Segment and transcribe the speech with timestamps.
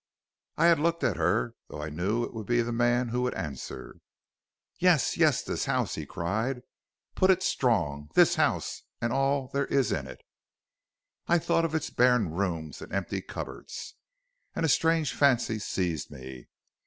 [0.57, 3.35] "I had looked at her, though I knew it would be the man who would
[3.35, 3.97] answer.
[4.79, 6.63] "'Yes, yes, this house,' he cried.
[7.13, 10.23] 'Put it strong; this house and all there is in it.'
[11.27, 13.93] "I thought of its barren rooms and empty cupboards,
[14.55, 16.47] and a strange fancy seized me.